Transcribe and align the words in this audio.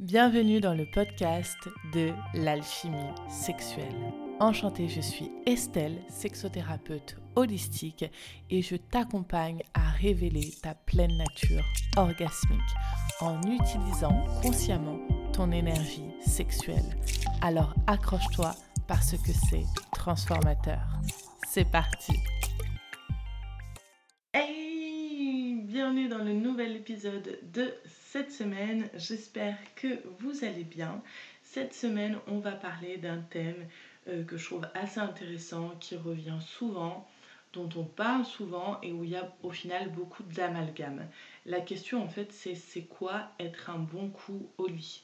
Bienvenue 0.00 0.62
dans 0.62 0.72
le 0.72 0.86
podcast 0.86 1.58
de 1.92 2.08
l'alchimie 2.32 2.96
sexuelle. 3.28 4.14
Enchantée, 4.40 4.88
je 4.88 5.02
suis 5.02 5.30
Estelle, 5.44 5.98
sexothérapeute 6.08 7.18
holistique 7.36 8.06
et 8.48 8.62
je 8.62 8.76
t'accompagne 8.76 9.60
à 9.74 9.90
révéler 9.90 10.54
ta 10.62 10.74
pleine 10.74 11.18
nature 11.18 11.62
orgasmique 11.98 12.60
en 13.20 13.42
utilisant 13.42 14.24
consciemment 14.40 15.00
ton 15.34 15.52
énergie 15.52 16.08
sexuelle. 16.24 16.96
Alors 17.42 17.74
accroche-toi 17.86 18.54
parce 18.88 19.12
que 19.18 19.32
c'est 19.50 19.66
transformateur. 19.92 20.80
C'est 21.46 21.70
parti 21.70 22.14
Bienvenue 25.80 26.08
dans 26.08 26.22
le 26.22 26.34
nouvel 26.34 26.76
épisode 26.76 27.38
de 27.54 27.72
cette 27.86 28.30
semaine. 28.30 28.90
J'espère 28.96 29.56
que 29.76 30.06
vous 30.18 30.44
allez 30.44 30.62
bien. 30.62 31.02
Cette 31.42 31.72
semaine, 31.72 32.18
on 32.26 32.38
va 32.38 32.52
parler 32.52 32.98
d'un 32.98 33.22
thème 33.22 33.66
euh, 34.06 34.22
que 34.22 34.36
je 34.36 34.44
trouve 34.44 34.68
assez 34.74 35.00
intéressant, 35.00 35.70
qui 35.80 35.96
revient 35.96 36.36
souvent, 36.42 37.08
dont 37.54 37.70
on 37.76 37.84
parle 37.84 38.26
souvent 38.26 38.78
et 38.82 38.92
où 38.92 39.04
il 39.04 39.10
y 39.12 39.16
a 39.16 39.32
au 39.42 39.48
final 39.48 39.90
beaucoup 39.90 40.22
d'amalgame. 40.22 41.06
La 41.46 41.62
question 41.62 42.04
en 42.04 42.08
fait, 42.08 42.30
c'est 42.30 42.54
c'est 42.54 42.84
quoi 42.84 43.30
être 43.38 43.70
un 43.70 43.78
bon 43.78 44.10
coup 44.10 44.50
au 44.58 44.66
lit? 44.66 45.02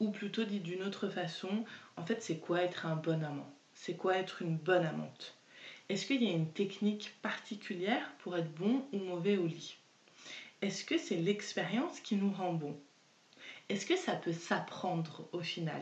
Ou 0.00 0.12
plutôt 0.12 0.44
dit 0.44 0.60
d'une 0.60 0.82
autre 0.82 1.10
façon, 1.10 1.66
en 1.98 2.06
fait, 2.06 2.22
c'est 2.22 2.38
quoi 2.38 2.62
être 2.62 2.86
un 2.86 2.96
bon 2.96 3.22
amant? 3.22 3.54
C'est 3.74 3.96
quoi 3.96 4.16
être 4.16 4.40
une 4.40 4.56
bonne 4.56 4.86
amante? 4.86 5.36
Est-ce 5.90 6.06
qu'il 6.06 6.22
y 6.22 6.30
a 6.30 6.34
une 6.34 6.54
technique 6.54 7.12
particulière 7.20 8.14
pour 8.20 8.34
être 8.38 8.54
bon 8.54 8.82
ou 8.94 8.98
mauvais 8.98 9.36
au 9.36 9.46
lit? 9.46 9.76
Est-ce 10.66 10.84
que 10.84 10.98
c'est 10.98 11.14
l'expérience 11.14 12.00
qui 12.00 12.16
nous 12.16 12.32
rend 12.32 12.52
bon? 12.52 12.76
Est-ce 13.68 13.86
que 13.86 13.94
ça 13.94 14.16
peut 14.16 14.32
s'apprendre 14.32 15.28
au 15.30 15.38
final? 15.38 15.80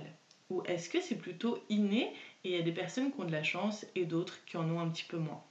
Ou 0.51 0.63
est-ce 0.67 0.91
que 0.91 1.01
c'est 1.01 1.17
plutôt 1.17 1.59
inné 1.71 2.13
et 2.45 2.51
il 2.51 2.57
y 2.57 2.59
a 2.59 2.63
des 2.63 2.71
personnes 2.71 3.11
qui 3.11 3.19
ont 3.19 3.25
de 3.25 3.33
la 3.33 3.43
chance 3.43 3.87
et 3.95 4.05
d'autres 4.05 4.45
qui 4.45 4.59
en 4.59 4.69
ont 4.69 4.81
un 4.81 4.91
petit 4.91 5.07
peu 5.07 5.17
moins? 5.17 5.43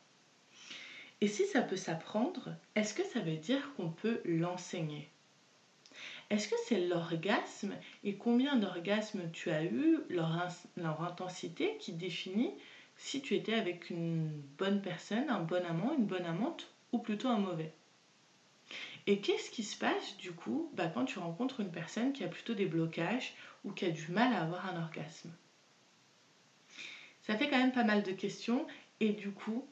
Et 1.20 1.28
si 1.28 1.48
ça 1.48 1.64
peut 1.64 1.78
s'apprendre, 1.78 2.56
est-ce 2.76 2.94
que 2.94 3.04
ça 3.04 3.22
veut 3.22 3.38
dire 3.38 3.74
qu'on 3.74 3.90
peut 3.90 4.22
l'enseigner? 4.24 5.10
Est-ce 6.30 6.48
que 6.48 6.56
c'est 6.68 6.82
l'orgasme 6.82 7.74
et 8.04 8.14
combien 8.18 8.58
d'orgasmes 8.58 9.32
tu 9.32 9.50
as 9.50 9.64
eu, 9.64 9.98
leur, 10.10 10.48
leur, 10.78 11.02
intensité 11.02 11.76
qui 11.80 11.94
définit 11.94 12.54
si 12.98 13.20
tu 13.20 13.34
étais 13.34 13.56
avec 13.56 13.90
une 13.90 14.30
bonne 14.60 14.84
personne, 14.84 15.28
un 15.32 15.42
bon 15.42 15.66
amant, 15.66 15.96
une 15.98 16.06
bonne 16.06 16.26
amante 16.26 16.72
ou 16.92 17.00
plutôt 17.00 17.30
un 17.30 17.40
mauvais? 17.40 17.74
Et 19.08 19.20
qu'est-ce 19.20 19.52
qui 19.52 19.64
se 19.64 19.78
passe 19.78 20.18
du 20.18 20.32
coup 20.32 20.70
bah, 20.74 20.88
quand 20.88 21.06
tu 21.06 21.20
rencontres 21.20 21.60
une 21.60 21.72
personne 21.72 22.14
qui 22.14 22.24
a 22.24 22.28
plutôt 22.28 22.54
des 22.54 22.66
blocages 22.66 23.34
ou 23.64 23.72
qui 23.72 23.86
a 23.86 23.90
du 23.90 24.08
mal 24.10 24.34
à 24.34 24.42
avoir 24.42 24.68
un 24.68 24.82
orgasme? 24.82 25.32
Ça 27.22 27.36
fait 27.36 27.50
quand 27.50 27.58
même 27.58 27.72
pas 27.72 27.84
mal 27.84 28.04
de 28.04 28.12
questions 28.12 28.66
et 29.00 29.14
du 29.14 29.32
coup, 29.32 29.66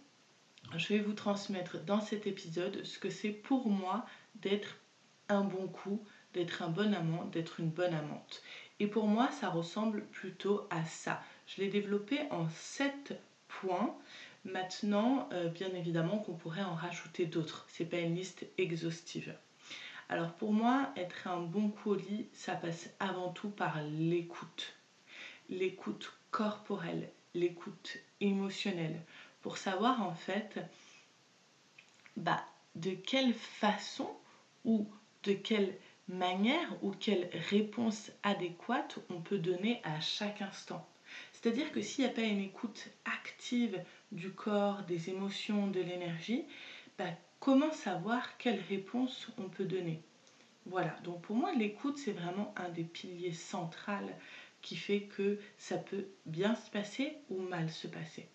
je 0.78 0.88
vais 0.88 1.00
vous 1.00 1.14
transmettre 1.14 1.84
dans 1.84 2.02
cet 2.02 2.28
épisode 2.28 2.84
ce 2.86 3.00
que 3.00 3.10
c'est 3.10 3.32
pour 3.32 3.70
moi 3.70 4.06
d'être 4.36 4.78
un 5.30 5.44
bon 5.44 5.68
coup, 5.68 6.04
d'être 6.34 6.62
un 6.62 6.70
bon 6.70 6.94
amant, 6.94 7.26
d'être 7.26 7.60
une 7.60 7.70
bonne 7.70 7.94
amante. 7.94 8.42
Et 8.80 8.88
pour 8.88 9.08
moi, 9.08 9.30
ça 9.32 9.50
ressemble 9.50 10.06
plutôt 10.08 10.68
à 10.70 10.84
ça. 10.86 11.22
Je 11.46 11.62
l'ai 11.62 11.68
développé 11.68 12.22
en 12.32 12.50
sept 12.50 13.20
points. 13.48 13.96
Maintenant, 14.44 15.30
euh, 15.34 15.50
bien 15.50 15.70
évidemment 15.70 16.18
qu'on 16.18 16.34
pourrait 16.34 16.64
en 16.64 16.74
rajouter 16.74 17.26
d'autres. 17.26 17.66
C'est 17.70 17.86
pas 17.86 18.00
une 18.00 18.16
liste 18.16 18.46
exhaustive. 18.58 19.36
Alors 20.10 20.34
pour 20.34 20.52
moi, 20.52 20.92
être 20.98 21.28
un 21.28 21.42
bon 21.42 21.70
colis, 21.70 22.28
ça 22.34 22.56
passe 22.56 22.90
avant 23.00 23.30
tout 23.30 23.50
par 23.50 23.82
l'écoute. 23.84 24.74
L'écoute 25.50 26.12
corporelle, 26.32 27.10
l'écoute 27.34 27.98
émotionnelle. 28.20 29.00
Pour 29.42 29.58
savoir 29.58 30.02
en 30.02 30.14
fait 30.14 30.60
bah, 32.18 32.44
de 32.76 32.92
quelle 32.92 33.34
façon 33.34 34.10
ou 34.66 34.88
de 35.24 35.34
quelle 35.34 35.74
manière 36.08 36.68
ou 36.84 36.92
quelle 36.92 37.30
réponse 37.50 38.12
adéquate 38.24 39.00
on 39.10 39.22
peut 39.22 39.38
donner 39.38 39.82
à 39.84 40.02
chaque 40.02 40.42
instant. 40.42 40.86
C'est-à-dire 41.32 41.72
que 41.72 41.82
s'il 41.82 42.06
n'y 42.06 42.12
a 42.12 42.14
pas 42.14 42.22
une 42.22 42.42
écoute 42.42 42.88
active 43.06 43.82
du 44.12 44.32
corps, 44.32 44.84
des 44.84 45.10
émotions, 45.10 45.68
de 45.68 45.82
l'énergie, 45.82 46.44
bah, 46.98 47.06
comment 47.40 47.72
savoir 47.72 48.38
quelle 48.38 48.60
réponse 48.70 49.28
on 49.38 49.50
peut 49.50 49.66
donner? 49.66 50.02
Voilà, 50.66 50.96
donc 51.04 51.22
pour 51.22 51.36
moi 51.36 51.54
l'écoute 51.54 51.98
c'est 51.98 52.12
vraiment 52.12 52.54
un 52.56 52.70
des 52.70 52.84
piliers 52.84 53.34
centraux 53.34 54.12
qui 54.62 54.76
fait 54.76 55.02
que 55.02 55.40
ça 55.58 55.78
peut 55.78 56.06
bien 56.26 56.56
se 56.56 56.70
passer 56.70 57.14
ou 57.30 57.42
mal 57.42 57.70
se 57.70 57.88
passer. 57.88 58.28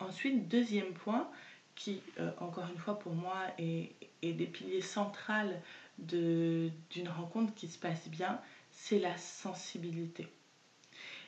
Ensuite, 0.00 0.48
deuxième 0.48 0.92
point, 0.94 1.30
qui 1.74 2.00
euh, 2.18 2.30
encore 2.38 2.68
une 2.70 2.78
fois 2.78 2.98
pour 2.98 3.14
moi 3.14 3.36
est, 3.58 3.92
est 4.22 4.32
des 4.32 4.46
piliers 4.46 4.80
centraux 4.80 5.52
d'une 5.98 7.08
rencontre 7.08 7.54
qui 7.54 7.68
se 7.68 7.78
passe 7.78 8.08
bien, 8.08 8.40
c'est 8.70 8.98
la 8.98 9.16
sensibilité. 9.16 10.28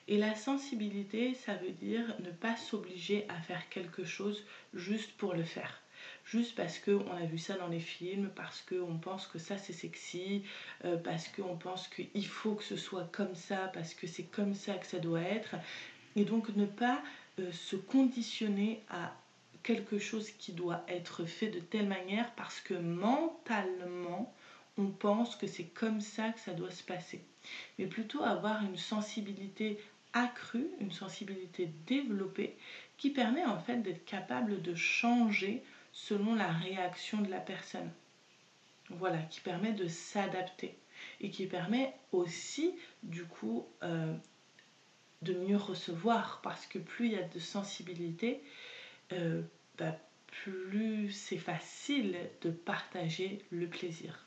Et 0.08 0.18
la 0.18 0.34
sensibilité, 0.34 1.34
ça 1.34 1.54
veut 1.54 1.72
dire 1.72 2.14
ne 2.20 2.30
pas 2.30 2.56
s'obliger 2.56 3.26
à 3.28 3.40
faire 3.40 3.68
quelque 3.68 4.04
chose 4.04 4.44
juste 4.72 5.12
pour 5.16 5.34
le 5.34 5.42
faire. 5.42 5.82
Juste 6.24 6.54
parce 6.54 6.78
qu'on 6.78 7.10
a 7.10 7.24
vu 7.24 7.38
ça 7.38 7.54
dans 7.54 7.66
les 7.66 7.80
films, 7.80 8.30
parce 8.36 8.60
qu'on 8.60 8.98
pense 8.98 9.26
que 9.26 9.38
ça 9.38 9.58
c'est 9.58 9.72
sexy, 9.72 10.44
euh, 10.84 10.96
parce 10.96 11.28
qu'on 11.28 11.56
pense 11.56 11.88
qu'il 11.88 12.26
faut 12.26 12.54
que 12.54 12.62
ce 12.62 12.76
soit 12.76 13.08
comme 13.12 13.34
ça, 13.34 13.70
parce 13.74 13.94
que 13.94 14.06
c'est 14.06 14.24
comme 14.24 14.54
ça 14.54 14.74
que 14.74 14.86
ça 14.86 14.98
doit 14.98 15.22
être. 15.22 15.56
Et 16.14 16.24
donc 16.24 16.54
ne 16.54 16.66
pas 16.66 17.02
euh, 17.40 17.50
se 17.52 17.76
conditionner 17.76 18.82
à 18.88 19.12
quelque 19.62 19.98
chose 19.98 20.30
qui 20.30 20.52
doit 20.52 20.84
être 20.86 21.24
fait 21.24 21.48
de 21.48 21.58
telle 21.58 21.88
manière 21.88 22.32
parce 22.34 22.60
que 22.60 22.74
mentalement 22.74 24.32
on 24.78 24.86
pense 24.86 25.34
que 25.34 25.46
c'est 25.46 25.64
comme 25.64 26.00
ça 26.00 26.30
que 26.30 26.38
ça 26.38 26.52
doit 26.52 26.70
se 26.70 26.84
passer. 26.84 27.24
Mais 27.78 27.86
plutôt 27.86 28.22
avoir 28.22 28.62
une 28.62 28.76
sensibilité 28.76 29.78
accrue, 30.16 30.68
une 30.80 30.92
sensibilité 30.92 31.70
développée 31.86 32.56
qui 32.96 33.10
permet 33.10 33.44
en 33.44 33.58
fait 33.58 33.76
d'être 33.82 34.04
capable 34.06 34.62
de 34.62 34.74
changer 34.74 35.62
selon 35.92 36.34
la 36.34 36.50
réaction 36.50 37.20
de 37.20 37.30
la 37.30 37.40
personne. 37.40 37.90
Voilà, 38.88 39.18
qui 39.18 39.40
permet 39.40 39.72
de 39.72 39.88
s'adapter 39.88 40.74
et 41.20 41.30
qui 41.30 41.46
permet 41.46 41.94
aussi 42.12 42.74
du 43.02 43.24
coup 43.24 43.66
euh, 43.82 44.14
de 45.20 45.34
mieux 45.34 45.56
recevoir 45.56 46.40
parce 46.42 46.66
que 46.66 46.78
plus 46.78 47.06
il 47.06 47.12
y 47.12 47.18
a 47.18 47.28
de 47.28 47.38
sensibilité, 47.38 48.42
euh, 49.12 49.42
bah, 49.76 49.98
plus 50.28 51.10
c'est 51.10 51.38
facile 51.38 52.16
de 52.40 52.50
partager 52.50 53.44
le 53.50 53.66
plaisir. 53.66 54.26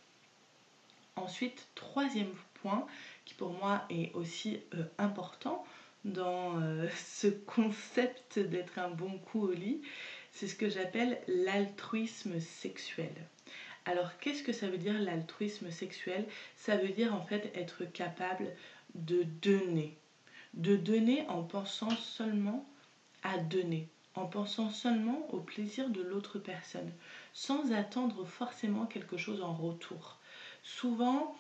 Ensuite, 1.16 1.68
troisième 1.74 2.34
point 2.62 2.86
qui 3.26 3.34
pour 3.34 3.54
moi 3.54 3.86
est 3.90 4.14
aussi 4.14 4.60
euh, 4.74 4.84
important, 4.98 5.66
dans 6.09 6.62
euh, 6.62 6.88
ce 6.96 7.28
concept 7.28 8.40
d'être 8.40 8.80
un 8.80 8.90
bon 8.90 9.18
coup 9.18 9.47
au 9.47 9.52
lit, 9.52 9.81
c'est 10.31 10.47
ce 10.47 10.56
que 10.56 10.70
j'appelle 10.70 11.20
l'altruisme 11.28 12.40
sexuel. 12.40 13.12
Alors 13.86 14.18
qu'est-ce 14.19 14.44
que 14.44 14.53
ça 14.53 14.68
veut 14.68 14.78
dire 14.78 15.00
l'altruisme 15.00 15.72
sexuel? 15.72 16.25
Ça 16.56 16.78
veut 16.78 16.90
dire 16.90 17.16
en 17.16 17.22
fait 17.22 17.52
être 17.56 17.86
capable 17.86 18.52
de 18.96 19.24
donner. 19.42 19.96
De 20.53 20.75
donner 20.75 21.25
en 21.28 21.44
pensant 21.44 21.96
seulement 21.96 22.66
à 23.24 23.38
donner, 23.38 23.88
en 24.16 24.25
pensant 24.25 24.69
seulement 24.69 25.28
au 25.34 25.40
plaisir 25.40 25.90
de 25.90 26.02
l'autre 26.02 26.40
personne, 26.40 26.92
sans 27.34 27.72
attendre 27.72 28.25
forcément 28.25 28.86
quelque 28.86 29.18
chose 29.18 29.42
en 29.42 29.53
retour. 29.53 30.18
Souvent, 30.64 31.36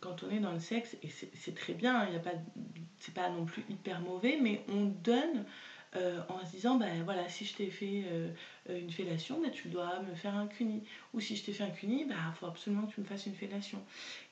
quand 0.00 0.22
on 0.22 0.30
est 0.30 0.40
dans 0.40 0.52
le 0.52 0.60
sexe, 0.60 0.96
et 1.02 1.08
c'est 1.08 1.54
très 1.54 1.72
bien, 1.72 2.00
a 2.00 2.18
pas, 2.18 2.32
c'est 2.98 3.14
pas 3.14 3.28
non 3.30 3.44
plus 3.44 3.64
hyper 3.68 4.00
mauvais, 4.00 4.38
mais 4.40 4.62
on 4.68 4.86
donne 4.86 5.44
euh, 5.96 6.20
en 6.28 6.44
se 6.44 6.50
disant, 6.50 6.76
ben 6.76 7.02
voilà, 7.04 7.28
si 7.28 7.44
je 7.44 7.54
t'ai 7.54 7.70
fait 7.70 8.04
euh, 8.06 8.30
une 8.68 8.90
fellation, 8.90 9.40
ben, 9.40 9.50
tu 9.50 9.68
dois 9.68 10.00
me 10.00 10.14
faire 10.14 10.34
un 10.34 10.46
cuni. 10.46 10.82
Ou 11.14 11.20
si 11.20 11.34
je 11.34 11.44
t'ai 11.44 11.52
fait 11.52 11.64
un 11.64 11.70
cuni, 11.70 12.02
il 12.02 12.08
ben, 12.08 12.16
faut 12.38 12.46
absolument 12.46 12.86
que 12.86 12.94
tu 12.94 13.00
me 13.00 13.06
fasses 13.06 13.26
une 13.26 13.34
fellation. 13.34 13.82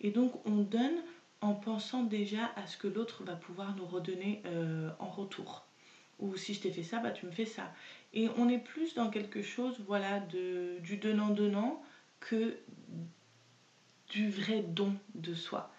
Et 0.00 0.10
donc 0.10 0.44
on 0.46 0.56
donne 0.56 0.98
en 1.40 1.54
pensant 1.54 2.02
déjà 2.02 2.52
à 2.56 2.66
ce 2.66 2.76
que 2.76 2.88
l'autre 2.88 3.24
va 3.24 3.36
pouvoir 3.36 3.74
nous 3.76 3.86
redonner 3.86 4.42
en 4.98 5.08
retour. 5.08 5.64
Ou 6.19 6.36
si 6.36 6.54
je 6.54 6.60
t'ai 6.60 6.70
fait 6.70 6.82
ça, 6.82 6.98
bah, 6.98 7.10
tu 7.10 7.26
me 7.26 7.30
fais 7.30 7.44
ça. 7.44 7.72
Et 8.14 8.28
on 8.38 8.48
est 8.48 8.58
plus 8.58 8.94
dans 8.94 9.10
quelque 9.10 9.42
chose 9.42 9.76
voilà, 9.86 10.20
de, 10.20 10.78
du 10.80 10.96
donnant-donnant 10.96 11.82
que 12.20 12.56
du 14.11 14.31
vrai 14.31 14.62
don 14.62 14.94
de 15.14 15.35
soi. 15.35 15.73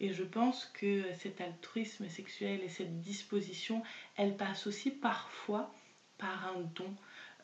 Et 0.00 0.12
je 0.12 0.24
pense 0.24 0.66
que 0.66 1.04
cet 1.18 1.40
altruisme 1.40 2.08
sexuel 2.08 2.60
et 2.62 2.68
cette 2.68 3.00
disposition, 3.00 3.82
elle 4.16 4.36
passe 4.36 4.66
aussi 4.66 4.90
parfois 4.90 5.72
par 6.18 6.46
un 6.48 6.60
don. 6.74 6.94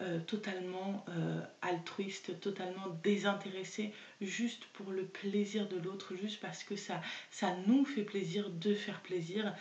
euh, 0.01 0.19
totalement 0.21 1.05
euh, 1.11 1.41
altruiste, 1.63 2.41
totalement 2.41 2.89
désintéressé, 3.03 3.93
juste 4.21 4.65
pour 4.73 4.91
le 4.93 5.05
plaisir 5.05 5.69
de 5.69 5.77
l'autre, 5.77 6.15
juste 6.15 6.41
parce 6.41 6.65
que 6.65 6.75
ça, 6.77 7.03
ça 7.31 7.55
nous 7.67 7.85
fait 7.85 8.03
plaisir 8.05 8.49
de 8.51 8.75
faire 8.75 9.01
plaisir 9.03 9.55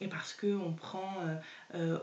et 0.00 0.08
parce 0.08 0.34
qu'on 0.34 0.74
prend 0.74 1.16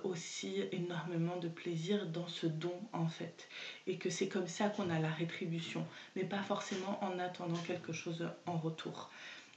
aussi 0.03 0.63
énormément 0.71 1.37
de 1.37 1.47
plaisir 1.47 2.07
dans 2.07 2.27
ce 2.27 2.47
don 2.47 2.73
en 2.91 3.07
fait. 3.07 3.47
Et 3.85 3.97
que 3.97 4.09
c'est 4.09 4.27
comme 4.27 4.47
ça 4.47 4.69
qu'on 4.69 4.89
a 4.89 4.99
la 4.99 5.11
rétribution, 5.11 5.85
mais 6.15 6.23
pas 6.23 6.41
forcément 6.41 7.03
en 7.03 7.19
attendant 7.19 7.61
quelque 7.67 7.93
chose 7.93 8.27
en 8.45 8.57
retour. 8.57 9.11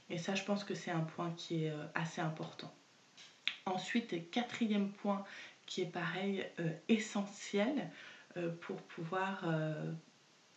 Et 0.09 0.17
ça, 0.17 0.35
je 0.35 0.43
pense 0.43 0.63
que 0.63 0.75
c'est 0.75 0.91
un 0.91 1.01
point 1.01 1.31
qui 1.35 1.65
est 1.65 1.73
assez 1.95 2.21
important. 2.21 2.73
Ensuite, 3.65 4.29
quatrième 4.31 4.91
point 4.91 5.25
qui 5.67 5.81
est 5.81 5.91
pareil 5.91 6.45
euh, 6.59 6.71
essentiel 6.87 7.91
euh, 8.37 8.49
pour 8.61 8.77
pouvoir 8.77 9.43
euh, 9.45 9.91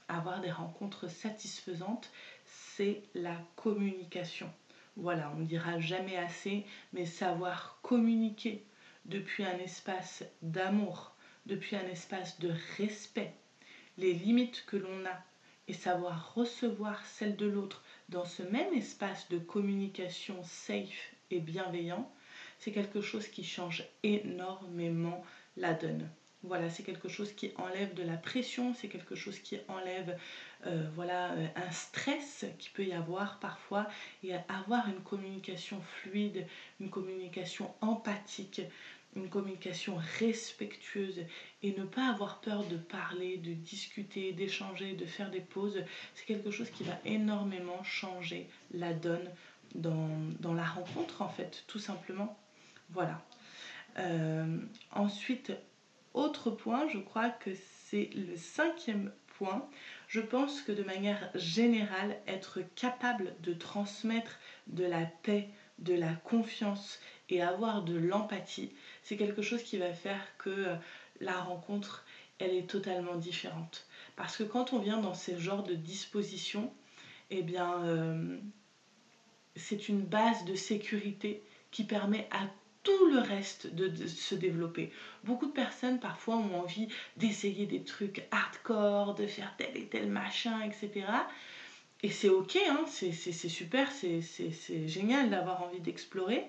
avoir 0.08 0.40
des 0.40 0.50
rencontres 0.50 1.08
satisfaisantes, 1.08 2.10
c'est 2.44 3.02
la 3.14 3.36
communication. 3.56 4.50
Voilà, 4.96 5.32
on 5.34 5.40
ne 5.40 5.46
dira 5.46 5.78
jamais 5.80 6.16
assez, 6.16 6.64
mais 6.92 7.06
savoir 7.06 7.78
communiquer 7.82 8.64
depuis 9.04 9.44
un 9.44 9.58
espace 9.58 10.24
d'amour, 10.42 11.14
depuis 11.46 11.76
un 11.76 11.86
espace 11.88 12.38
de 12.40 12.52
respect, 12.76 13.32
les 13.98 14.12
limites 14.12 14.64
que 14.66 14.76
l'on 14.76 15.06
a 15.06 15.18
et 15.68 15.72
savoir 15.72 16.34
recevoir 16.34 17.04
celles 17.04 17.36
de 17.36 17.46
l'autre 17.46 17.82
dans 18.08 18.24
ce 18.24 18.42
même 18.42 18.74
espace 18.74 19.28
de 19.28 19.38
communication 19.38 20.42
safe 20.42 21.14
et 21.30 21.40
bienveillant, 21.40 22.10
c'est 22.58 22.72
quelque 22.72 23.00
chose 23.00 23.28
qui 23.28 23.44
change 23.44 23.84
énormément 24.02 25.22
la 25.56 25.74
donne. 25.74 26.10
Voilà, 26.42 26.70
c'est 26.70 26.82
quelque 26.82 27.08
chose 27.08 27.32
qui 27.32 27.52
enlève 27.56 27.92
de 27.92 28.02
la 28.02 28.16
pression, 28.16 28.72
c'est 28.72 28.88
quelque 28.88 29.14
chose 29.14 29.38
qui 29.40 29.58
enlève 29.68 30.16
euh, 30.66 30.88
voilà, 30.94 31.32
euh, 31.32 31.46
un 31.54 31.70
stress 31.70 32.46
qui 32.58 32.70
peut 32.70 32.84
y 32.84 32.94
avoir 32.94 33.38
parfois 33.40 33.86
et 34.24 34.34
avoir 34.48 34.88
une 34.88 35.02
communication 35.02 35.82
fluide, 35.82 36.46
une 36.80 36.88
communication 36.88 37.74
empathique, 37.82 38.62
une 39.16 39.28
communication 39.28 39.96
respectueuse 40.18 41.20
et 41.62 41.72
ne 41.76 41.84
pas 41.84 42.08
avoir 42.08 42.40
peur 42.40 42.64
de 42.64 42.76
parler, 42.76 43.38
de 43.38 43.52
discuter, 43.52 44.32
d'échanger, 44.32 44.92
de 44.92 45.04
faire 45.04 45.30
des 45.30 45.40
pauses, 45.40 45.82
c'est 46.14 46.24
quelque 46.24 46.50
chose 46.50 46.70
qui 46.70 46.84
va 46.84 46.98
énormément 47.04 47.82
changer 47.82 48.48
la 48.72 48.92
donne 48.92 49.28
dans, 49.74 50.54
la 50.54 50.64
rencontre 50.64 51.22
en 51.22 51.28
fait, 51.28 51.64
tout 51.66 51.78
simplement. 51.78 52.38
Voilà. 52.90 53.22
Euh, 53.98 54.58
ensuite, 54.92 55.52
autre 56.14 56.50
point, 56.50 56.88
je 56.88 56.98
crois 56.98 57.30
que 57.30 57.50
c'est 57.86 58.10
le 58.14 58.36
cinquième 58.36 59.12
point. 59.38 59.68
Je 60.08 60.20
pense 60.20 60.60
que 60.62 60.72
de 60.72 60.82
manière 60.82 61.30
générale, 61.34 62.18
être 62.26 62.60
capable 62.74 63.34
de 63.40 63.52
transmettre 63.52 64.38
de 64.66 64.84
la 64.84 65.06
paix, 65.22 65.48
de 65.78 65.94
la 65.94 66.12
confiance 66.12 67.00
et 67.28 67.42
avoir 67.42 67.82
de 67.82 67.96
l'empathie, 67.96 68.72
c'est 69.02 69.16
quelque 69.16 69.42
chose 69.42 69.62
qui 69.62 69.78
va 69.78 69.92
faire 69.92 70.22
que 70.38 70.50
euh, 70.50 70.76
la 71.20 71.40
rencontre, 71.40 72.04
elle 72.38 72.54
est 72.54 72.68
totalement 72.68 73.16
différente. 73.16 73.86
Parce 74.16 74.36
que 74.36 74.42
quand 74.42 74.72
on 74.72 74.78
vient 74.78 74.98
dans 74.98 75.14
ces 75.14 75.38
genres 75.38 75.62
de 75.62 75.74
dispositions, 75.74 76.72
eh 77.30 77.42
bien, 77.42 77.84
euh, 77.84 78.36
c'est 79.56 79.88
une 79.88 80.02
base 80.02 80.44
de 80.44 80.54
sécurité 80.54 81.42
qui 81.70 81.84
permet 81.84 82.28
à 82.30 82.48
tout 82.98 83.06
le 83.06 83.20
reste 83.20 83.72
de, 83.74 84.06
se 84.06 84.34
développer. 84.34 84.92
Beaucoup 85.24 85.46
de 85.46 85.52
personnes 85.52 86.00
parfois 86.00 86.36
ont 86.36 86.60
envie 86.60 86.88
d'essayer 87.16 87.66
des 87.66 87.82
trucs 87.82 88.24
hardcore, 88.30 89.14
de 89.14 89.26
faire 89.26 89.54
tel 89.56 89.76
et 89.76 89.86
tel 89.86 90.08
machin, 90.08 90.60
etc. 90.62 91.06
Et 92.02 92.10
c'est 92.10 92.28
ok, 92.28 92.58
hein, 92.68 92.84
c'est 92.88 93.12
super, 93.12 93.90
c'est 93.92 94.88
génial 94.88 95.30
d'avoir 95.30 95.62
envie 95.62 95.80
d'explorer. 95.80 96.44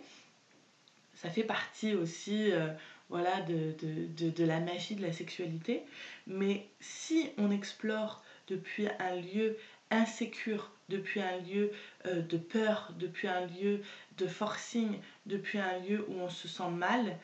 Ça 1.16 1.30
fait 1.30 1.44
partie 1.44 1.94
aussi 1.94 2.52
euh, 2.52 2.70
voilà, 3.10 3.42
de, 3.42 3.76
de, 4.18 4.30
de, 4.30 4.46
la 4.46 4.60
magie 4.60 4.96
de 4.96 5.02
la 5.02 5.12
sexualité. 5.12 5.84
Mais 6.26 6.68
si 6.80 7.30
on 7.38 7.52
explore 7.52 8.24
depuis 8.48 8.88
un 9.00 9.16
lieu 9.16 9.58
insécure, 9.92 10.72
depuis 10.90 11.22
un 11.22 11.38
lieu 11.40 11.72
euh, 12.06 12.22
de 12.22 12.38
peur, 12.38 12.94
depuis 13.00 13.28
un 13.28 13.46
lieu 13.46 13.82
de 14.18 14.28
forcing 14.28 15.00
depuis 15.26 15.58
un 15.58 15.80
lieu 15.80 16.06
où 16.10 16.14
on 16.20 16.30
se 16.30 16.48
sent 16.48 16.70
mal, 16.70 17.18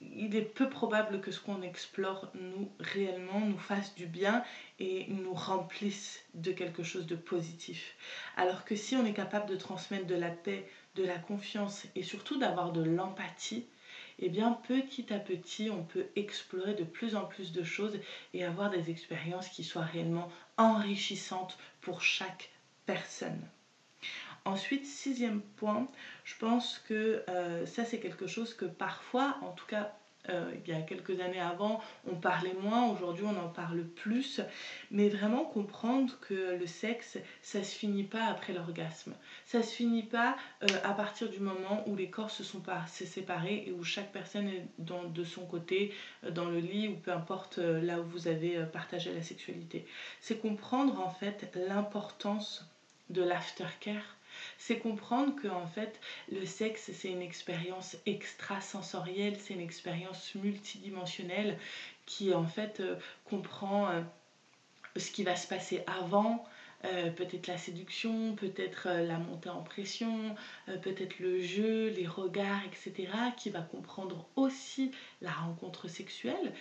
il 0.00 0.34
est 0.34 0.42
peu 0.42 0.70
probable 0.70 1.20
que 1.20 1.30
ce 1.30 1.40
qu'on 1.40 1.60
explore 1.60 2.30
nous 2.34 2.70
réellement 2.80 3.40
nous 3.40 3.58
fasse 3.58 3.94
du 3.94 4.06
bien 4.06 4.42
et 4.78 5.06
nous 5.08 5.34
remplisse 5.34 6.24
de 6.32 6.52
quelque 6.52 6.82
chose 6.82 7.06
de 7.06 7.16
positif. 7.16 7.96
Alors 8.36 8.64
que 8.64 8.76
si 8.76 8.96
on 8.96 9.04
est 9.04 9.12
capable 9.12 9.50
de 9.50 9.56
transmettre 9.56 10.06
de 10.06 10.14
la 10.14 10.30
paix, 10.30 10.66
de 10.94 11.04
la 11.04 11.18
confiance 11.18 11.84
et 11.96 12.02
surtout 12.02 12.38
d'avoir 12.38 12.72
de 12.72 12.82
l'empathie, 12.82 13.66
eh 14.20 14.28
bien 14.28 14.52
petit 14.68 15.12
à 15.12 15.18
petit 15.18 15.70
on 15.70 15.82
peut 15.82 16.06
explorer 16.16 16.74
de 16.74 16.84
plus 16.84 17.16
en 17.16 17.24
plus 17.24 17.52
de 17.52 17.64
choses 17.64 17.98
et 18.34 18.44
avoir 18.44 18.70
des 18.70 18.90
expériences 18.90 19.48
qui 19.48 19.64
soient 19.64 19.82
réellement 19.82 20.30
enrichissantes 20.56 21.58
pour 21.80 22.02
chaque 22.02 22.50
personne. 22.86 23.40
Ensuite, 24.44 24.86
sixième 24.86 25.42
point, 25.42 25.86
je 26.24 26.34
pense 26.36 26.78
que 26.88 27.22
euh, 27.28 27.66
ça 27.66 27.84
c'est 27.84 28.00
quelque 28.00 28.26
chose 28.26 28.54
que 28.54 28.64
parfois, 28.64 29.36
en 29.42 29.52
tout 29.52 29.66
cas 29.66 29.94
euh, 30.28 30.52
il 30.66 30.72
y 30.72 30.76
a 30.76 30.82
quelques 30.82 31.20
années 31.20 31.40
avant, 31.40 31.80
on 32.06 32.14
parlait 32.14 32.54
moins, 32.60 32.88
aujourd'hui 32.90 33.24
on 33.24 33.38
en 33.38 33.48
parle 33.48 33.84
plus, 33.84 34.40
mais 34.90 35.08
vraiment 35.08 35.44
comprendre 35.44 36.18
que 36.20 36.56
le 36.58 36.66
sexe, 36.66 37.18
ça 37.42 37.64
se 37.64 37.74
finit 37.74 38.04
pas 38.04 38.26
après 38.26 38.52
l'orgasme. 38.52 39.14
Ça 39.46 39.62
se 39.62 39.74
finit 39.74 40.02
pas 40.02 40.36
euh, 40.62 40.66
à 40.84 40.92
partir 40.92 41.30
du 41.30 41.40
moment 41.40 41.82
où 41.86 41.96
les 41.96 42.10
corps 42.10 42.30
se 42.30 42.44
sont 42.44 42.60
pas 42.60 42.86
séparés 42.86 43.64
et 43.66 43.72
où 43.72 43.82
chaque 43.82 44.12
personne 44.12 44.48
est 44.48 44.64
dans, 44.78 45.04
de 45.04 45.24
son 45.24 45.46
côté, 45.46 45.92
dans 46.28 46.46
le 46.46 46.58
lit 46.58 46.88
ou 46.88 46.96
peu 46.96 47.12
importe 47.12 47.58
là 47.58 48.00
où 48.00 48.04
vous 48.04 48.28
avez 48.28 48.64
partagé 48.72 49.12
la 49.14 49.22
sexualité. 49.22 49.86
C'est 50.20 50.38
comprendre 50.38 51.00
en 51.00 51.10
fait 51.10 51.50
l'importance 51.68 52.66
de 53.08 53.22
l'aftercare 53.22 54.16
c'est 54.58 54.78
comprendre 54.78 55.34
que 55.36 55.48
en 55.48 55.66
fait 55.66 56.00
le 56.30 56.44
sexe 56.46 56.90
c'est 56.92 57.08
une 57.08 57.22
expérience 57.22 57.96
extrasensorielle, 58.06 59.36
c'est 59.38 59.54
une 59.54 59.60
expérience 59.60 60.34
multidimensionnelle 60.34 61.58
qui 62.06 62.34
en 62.34 62.46
fait 62.46 62.80
euh, 62.80 62.96
comprend 63.24 63.88
euh, 63.90 64.00
ce 64.96 65.10
qui 65.10 65.22
va 65.22 65.36
se 65.36 65.46
passer 65.46 65.82
avant, 65.86 66.44
euh, 66.86 67.10
peut-être 67.10 67.46
la 67.46 67.58
séduction, 67.58 68.34
peut-être 68.36 68.88
euh, 68.88 69.06
la 69.06 69.18
montée 69.18 69.50
en 69.50 69.62
pression, 69.62 70.34
euh, 70.68 70.78
peut-être 70.78 71.18
le 71.18 71.42
jeu, 71.42 71.88
les 71.90 72.06
regards, 72.06 72.62
etc., 72.64 73.12
qui 73.36 73.50
va 73.50 73.60
comprendre 73.60 74.26
aussi 74.36 74.90
la 75.20 75.30
rencontre 75.30 75.88
sexuelle, 75.88 76.52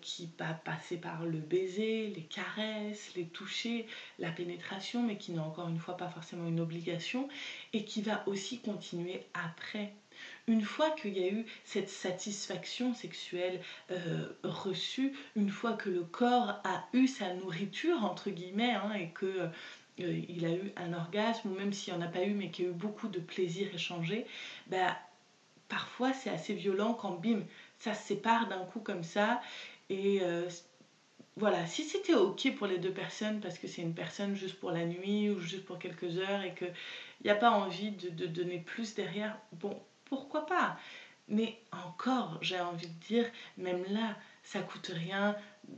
qui 0.00 0.30
va 0.38 0.54
passer 0.54 0.96
par 0.96 1.26
le 1.26 1.38
baiser, 1.38 2.08
les 2.08 2.22
caresses, 2.22 3.12
les 3.14 3.26
toucher, 3.26 3.86
la 4.18 4.30
pénétration, 4.30 5.02
mais 5.02 5.16
qui 5.16 5.32
n'est 5.32 5.38
encore 5.38 5.68
une 5.68 5.78
fois 5.78 5.96
pas 5.96 6.08
forcément 6.08 6.48
une 6.48 6.60
obligation, 6.60 7.28
et 7.72 7.84
qui 7.84 8.02
va 8.02 8.26
aussi 8.26 8.60
continuer 8.60 9.26
après 9.34 9.92
une 10.46 10.62
fois 10.62 10.90
qu'il 10.90 11.16
y 11.16 11.24
a 11.24 11.28
eu 11.28 11.46
cette 11.64 11.88
satisfaction 11.88 12.94
sexuelle 12.94 13.60
euh, 13.90 14.26
reçue, 14.42 15.12
une 15.36 15.50
fois 15.50 15.74
que 15.74 15.88
le 15.88 16.02
corps 16.02 16.60
a 16.64 16.84
eu 16.92 17.06
sa 17.06 17.34
nourriture, 17.34 18.04
entre 18.04 18.30
guillemets, 18.30 18.72
hein, 18.72 18.92
et 18.94 19.10
que 19.10 19.48
euh, 20.00 20.20
il 20.28 20.44
a 20.44 20.50
eu 20.50 20.72
un 20.76 20.92
orgasme, 20.92 21.50
ou 21.50 21.54
même 21.54 21.72
s'il 21.72 21.94
n'y 21.94 22.00
en 22.00 22.02
a 22.02 22.08
pas 22.08 22.24
eu, 22.24 22.32
mais 22.32 22.50
qu'il 22.50 22.64
y 22.64 22.68
a 22.68 22.70
eu 22.70 22.74
beaucoup 22.74 23.08
de 23.08 23.20
plaisir 23.20 23.68
échangé, 23.74 24.26
bah, 24.66 24.96
parfois 25.68 26.12
c'est 26.12 26.30
assez 26.30 26.54
violent 26.54 26.94
quand 26.94 27.12
bim, 27.12 27.40
ça 27.78 27.94
se 27.94 28.06
sépare 28.06 28.48
d'un 28.48 28.64
coup 28.64 28.80
comme 28.80 29.04
ça. 29.04 29.40
Et 29.88 30.20
euh, 30.22 30.48
voilà, 31.36 31.66
si 31.66 31.84
c'était 31.84 32.14
ok 32.14 32.54
pour 32.56 32.66
les 32.66 32.78
deux 32.78 32.92
personnes, 32.92 33.40
parce 33.40 33.58
que 33.58 33.66
c'est 33.66 33.82
une 33.82 33.94
personne 33.94 34.34
juste 34.34 34.58
pour 34.60 34.72
la 34.72 34.84
nuit 34.84 35.30
ou 35.30 35.40
juste 35.40 35.64
pour 35.64 35.78
quelques 35.78 36.18
heures 36.18 36.42
et 36.42 36.54
qu'il 36.54 36.72
n'y 37.24 37.30
a 37.30 37.36
pas 37.36 37.50
envie 37.50 37.92
de, 37.92 38.10
de 38.10 38.26
donner 38.26 38.58
plus 38.58 38.94
derrière, 38.94 39.38
bon, 39.52 39.80
pourquoi 40.10 40.44
pas? 40.44 40.78
Mais 41.28 41.58
encore, 41.70 42.38
j'ai 42.42 42.60
envie 42.60 42.88
de 42.88 43.06
dire, 43.06 43.24
même 43.56 43.84
là, 43.90 44.16
ça 44.42 44.60
coûte 44.60 44.90
rien 44.92 45.36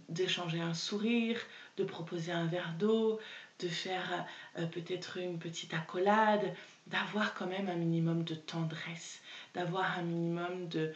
d'échanger 0.09 0.61
un 0.61 0.75
sourire, 0.75 1.39
de 1.77 1.85
proposer 1.85 2.33
un 2.33 2.47
verre 2.47 2.75
d'eau, 2.79 3.21
de 3.61 3.69
faire 3.69 4.27
euh, 4.59 4.67
peut-être 4.67 5.19
une 5.19 5.39
petite 5.39 5.75
accolade, 5.75 6.55
d'avoir 6.87 7.35
quand 7.35 7.47
même 7.47 7.69
un 7.69 7.77
minimum 7.77 8.25
de 8.25 8.35
tendresse, 8.35 9.21
d'avoir 9.55 9.99
un 9.99 10.03
minimum 10.03 10.69
de, 10.69 10.95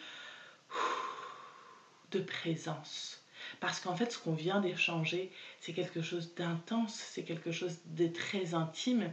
de 2.13 2.21
présence. 2.21 3.23
Parce 3.61 3.79
qu'en 3.81 3.95
fait, 3.95 4.11
ce 4.11 4.19
qu'on 4.19 4.35
vient 4.35 4.61
d'échanger, 4.61 5.31
c'est 5.61 5.75
quelque 5.75 6.01
chose 6.01 6.35
d'intense, 6.35 6.95
c'est 6.95 7.23
quelque 7.23 7.53
chose 7.53 7.79
de 7.85 8.07
très 8.09 8.55
intime. 8.55 9.13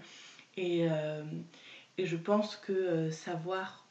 Et, 0.55 0.87
euh, 0.89 1.23
et 1.97 2.05
je 2.05 2.15
pense 2.15 2.55
que 2.55 2.71
euh, 2.71 3.11
savoir 3.11 3.85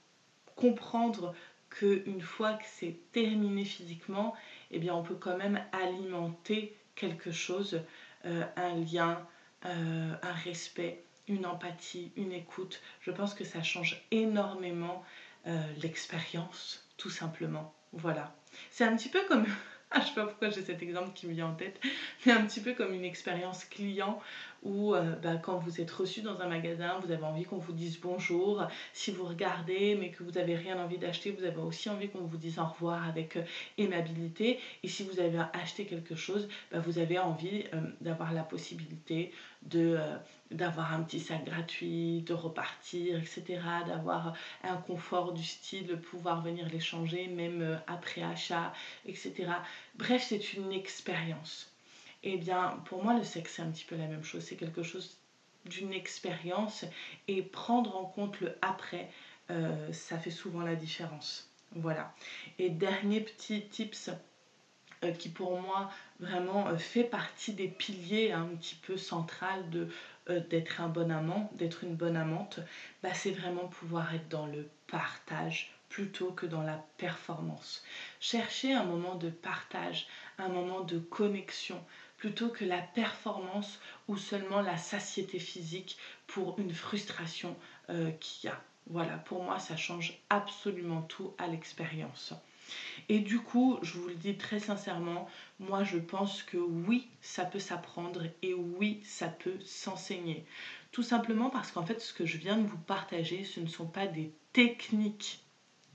comprendre 0.56 1.34
qu'une 1.70 2.20
fois 2.20 2.54
que 2.54 2.64
c'est 2.66 2.96
terminé 3.12 3.64
physiquement, 3.64 4.34
eh 4.70 4.78
bien 4.78 4.94
on 4.94 5.02
peut 5.02 5.14
quand 5.14 5.36
même 5.36 5.62
alimenter 5.72 6.76
quelque 6.94 7.32
chose, 7.32 7.80
euh, 8.26 8.44
un 8.56 8.74
lien, 8.74 9.26
euh, 9.64 10.14
un 10.22 10.32
respect, 10.32 11.04
une 11.28 11.46
empathie, 11.46 12.12
une 12.16 12.32
écoute. 12.32 12.82
Je 13.00 13.10
pense 13.10 13.34
que 13.34 13.44
ça 13.44 13.62
change 13.62 14.02
énormément 14.10 15.04
l'expérience, 15.82 16.88
tout 16.98 17.10
simplement. 17.10 17.74
Voilà. 17.92 18.32
C'est 18.70 18.84
un 18.84 18.96
petit 18.96 19.08
peu 19.08 19.18
comme 19.26 19.44
je 19.94 20.00
ne 20.00 20.04
sais 20.04 20.14
pas 20.14 20.26
pourquoi 20.26 20.50
j'ai 20.50 20.62
cet 20.62 20.82
exemple 20.82 21.12
qui 21.14 21.26
me 21.26 21.32
vient 21.32 21.48
en 21.48 21.54
tête, 21.54 21.80
mais 22.24 22.32
un 22.32 22.44
petit 22.44 22.60
peu 22.60 22.74
comme 22.74 22.94
une 22.94 23.04
expérience 23.04 23.64
client 23.64 24.20
où 24.62 24.94
euh, 24.94 25.16
bah, 25.16 25.36
quand 25.36 25.58
vous 25.58 25.80
êtes 25.80 25.90
reçu 25.90 26.22
dans 26.22 26.40
un 26.40 26.48
magasin, 26.48 26.98
vous 27.04 27.10
avez 27.10 27.24
envie 27.24 27.44
qu'on 27.44 27.58
vous 27.58 27.72
dise 27.72 27.98
bonjour. 28.00 28.66
Si 28.92 29.10
vous 29.10 29.24
regardez 29.24 29.96
mais 29.96 30.10
que 30.10 30.22
vous 30.22 30.32
n'avez 30.32 30.54
rien 30.56 30.82
envie 30.82 30.98
d'acheter, 30.98 31.32
vous 31.32 31.44
avez 31.44 31.60
aussi 31.60 31.90
envie 31.90 32.08
qu'on 32.08 32.20
vous 32.20 32.36
dise 32.36 32.58
au 32.58 32.64
revoir 32.64 33.06
avec 33.08 33.36
euh, 33.36 33.42
aimabilité. 33.78 34.60
Et 34.82 34.88
si 34.88 35.02
vous 35.02 35.20
avez 35.20 35.40
acheté 35.52 35.84
quelque 35.84 36.14
chose, 36.14 36.48
bah, 36.70 36.78
vous 36.78 36.98
avez 36.98 37.18
envie 37.18 37.64
euh, 37.74 37.80
d'avoir 38.00 38.32
la 38.32 38.42
possibilité 38.42 39.32
de 39.62 39.98
d'avoir 40.50 40.92
un 40.92 41.02
petit 41.02 41.20
sac 41.20 41.46
gratuit, 41.46 42.22
de 42.22 42.34
repartir, 42.34 43.18
etc. 43.18 43.60
D'avoir 43.86 44.34
un 44.62 44.76
confort 44.76 45.32
du 45.32 45.42
style, 45.42 45.96
pouvoir 45.96 46.42
venir 46.42 46.68
l'échanger 46.68 47.28
même 47.28 47.80
après 47.86 48.22
achat, 48.22 48.74
etc. 49.06 49.32
Bref, 49.94 50.26
c'est 50.28 50.52
une 50.54 50.72
expérience. 50.72 51.71
Eh 52.24 52.36
bien, 52.36 52.80
pour 52.84 53.02
moi, 53.02 53.14
le 53.14 53.24
sexe, 53.24 53.54
c'est 53.56 53.62
un 53.62 53.70
petit 53.70 53.84
peu 53.84 53.96
la 53.96 54.06
même 54.06 54.24
chose. 54.24 54.44
C'est 54.44 54.56
quelque 54.56 54.82
chose 54.82 55.18
d'une 55.64 55.92
expérience 55.92 56.84
et 57.28 57.42
prendre 57.42 57.96
en 57.96 58.04
compte 58.04 58.40
le 58.40 58.56
après, 58.62 59.10
euh, 59.50 59.92
ça 59.92 60.18
fait 60.18 60.30
souvent 60.30 60.62
la 60.62 60.74
différence. 60.74 61.50
Voilà. 61.74 62.14
Et 62.58 62.70
dernier 62.70 63.20
petit 63.20 63.68
tips 63.68 64.10
euh, 65.04 65.12
qui 65.12 65.28
pour 65.30 65.60
moi 65.60 65.90
vraiment 66.20 66.68
euh, 66.68 66.76
fait 66.76 67.04
partie 67.04 67.54
des 67.54 67.68
piliers 67.68 68.32
un 68.32 68.46
petit 68.46 68.74
peu 68.74 68.96
central 68.96 69.64
d'être 70.28 70.80
un 70.80 70.88
bon 70.88 71.10
amant, 71.10 71.50
d'être 71.54 71.82
une 71.82 71.96
bonne 71.96 72.16
amante, 72.16 72.60
bah, 73.02 73.14
c'est 73.14 73.32
vraiment 73.32 73.66
pouvoir 73.66 74.14
être 74.14 74.28
dans 74.28 74.46
le 74.46 74.68
partage 74.86 75.72
plutôt 75.88 76.30
que 76.30 76.46
dans 76.46 76.62
la 76.62 76.82
performance. 76.96 77.84
Chercher 78.18 78.72
un 78.72 78.84
moment 78.84 79.16
de 79.16 79.28
partage, 79.28 80.06
un 80.38 80.48
moment 80.48 80.80
de 80.80 80.98
connexion, 80.98 81.84
plutôt 82.22 82.50
que 82.50 82.64
la 82.64 82.80
performance 82.80 83.80
ou 84.06 84.16
seulement 84.16 84.60
la 84.60 84.76
satiété 84.76 85.40
physique 85.40 85.98
pour 86.28 86.56
une 86.60 86.72
frustration 86.72 87.56
euh, 87.90 88.12
qu'il 88.12 88.48
y 88.48 88.52
a. 88.52 88.62
Voilà, 88.86 89.16
pour 89.16 89.42
moi, 89.42 89.58
ça 89.58 89.76
change 89.76 90.16
absolument 90.30 91.02
tout 91.02 91.34
à 91.36 91.48
l'expérience. 91.48 92.32
Et 93.08 93.18
du 93.18 93.40
coup, 93.40 93.80
je 93.82 93.98
vous 93.98 94.06
le 94.06 94.14
dis 94.14 94.36
très 94.36 94.60
sincèrement, 94.60 95.28
moi 95.58 95.82
je 95.82 95.98
pense 95.98 96.44
que 96.44 96.58
oui, 96.58 97.08
ça 97.22 97.44
peut 97.44 97.58
s'apprendre 97.58 98.22
et 98.42 98.54
oui, 98.54 99.00
ça 99.02 99.26
peut 99.26 99.58
s'enseigner. 99.64 100.46
Tout 100.92 101.02
simplement 101.02 101.50
parce 101.50 101.72
qu'en 101.72 101.84
fait, 101.84 102.00
ce 102.00 102.14
que 102.14 102.24
je 102.24 102.38
viens 102.38 102.56
de 102.56 102.68
vous 102.68 102.78
partager, 102.78 103.42
ce 103.42 103.58
ne 103.58 103.66
sont 103.66 103.88
pas 103.88 104.06
des 104.06 104.32
techniques 104.52 105.42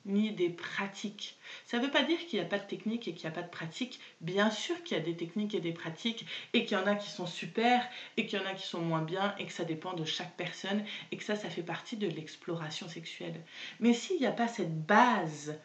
ni 0.07 0.31
des 0.31 0.49
pratiques. 0.49 1.37
Ça 1.65 1.77
ne 1.77 1.85
veut 1.85 1.91
pas 1.91 2.03
dire 2.03 2.17
qu'il 2.25 2.39
n'y 2.39 2.45
a 2.45 2.47
pas 2.47 2.59
de 2.59 2.65
technique 2.65 3.07
et 3.07 3.13
qu'il 3.13 3.29
n'y 3.29 3.35
a 3.35 3.35
pas 3.35 3.45
de 3.45 3.49
pratique. 3.49 3.99
Bien 4.21 4.49
sûr 4.49 4.81
qu'il 4.83 4.97
y 4.97 4.99
a 4.99 5.03
des 5.03 5.15
techniques 5.15 5.53
et 5.55 5.59
des 5.59 5.73
pratiques 5.73 6.25
et 6.53 6.65
qu'il 6.65 6.77
y 6.77 6.81
en 6.81 6.87
a 6.87 6.95
qui 6.95 7.09
sont 7.09 7.27
super 7.27 7.87
et 8.17 8.25
qu'il 8.25 8.39
y 8.39 8.41
en 8.41 8.45
a 8.45 8.53
qui 8.53 8.65
sont 8.65 8.81
moins 8.81 9.01
bien 9.01 9.35
et 9.37 9.45
que 9.45 9.53
ça 9.53 9.65
dépend 9.65 9.93
de 9.93 10.05
chaque 10.05 10.35
personne 10.35 10.83
et 11.11 11.17
que 11.17 11.23
ça, 11.23 11.35
ça 11.35 11.49
fait 11.49 11.63
partie 11.63 11.97
de 11.97 12.07
l'exploration 12.07 12.87
sexuelle. 12.87 13.41
Mais 13.79 13.93
s'il 13.93 14.19
n'y 14.19 14.25
a 14.25 14.31
pas 14.31 14.47
cette 14.47 14.85
base 14.85 15.59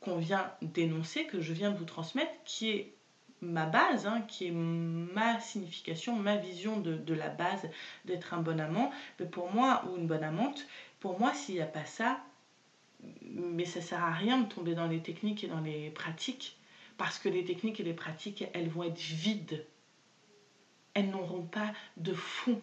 qu'on 0.00 0.18
vient 0.18 0.52
d'énoncer, 0.62 1.26
que 1.26 1.40
je 1.40 1.52
viens 1.52 1.70
de 1.70 1.78
vous 1.78 1.84
transmettre, 1.84 2.32
qui 2.44 2.70
est 2.70 2.94
ma 3.40 3.66
base, 3.66 4.06
hein, 4.06 4.22
qui 4.22 4.48
est 4.48 4.52
ma 4.52 5.40
signification, 5.40 6.16
ma 6.16 6.36
vision 6.36 6.80
de, 6.80 7.14
la 7.14 7.28
base 7.28 7.68
d'être 8.04 8.34
un 8.34 8.38
bon 8.38 8.60
amant, 8.60 8.90
mais 9.18 9.26
pour 9.26 9.52
moi, 9.52 9.84
ou 9.86 9.96
une 9.96 10.06
bonne 10.06 10.24
amante, 10.24 10.66
pour 11.00 11.18
moi, 11.18 11.32
s'il 11.34 11.56
n'y 11.56 11.60
a 11.60 11.66
pas 11.66 11.84
ça, 11.84 12.20
mais 13.22 13.64
ça 13.64 13.80
sert 13.80 14.02
à 14.02 14.12
rien 14.12 14.38
de 14.38 14.48
tomber 14.48 14.74
dans 14.74 14.86
les 14.86 15.00
techniques 15.00 15.44
et 15.44 15.48
dans 15.48 15.60
les 15.60 15.90
pratiques 15.90 16.56
parce 16.96 17.18
que 17.18 17.28
les 17.28 17.44
techniques 17.44 17.80
et 17.80 17.84
les 17.84 17.94
pratiques, 17.94 18.44
elles 18.52 18.68
vont 18.68 18.84
être 18.84 19.00
vides. 19.00 19.64
Elles 20.94 21.10
n'auront 21.10 21.42
pas 21.42 21.72
de 21.96 22.14
fond. 22.14 22.60